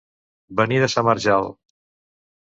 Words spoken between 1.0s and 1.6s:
Marjal.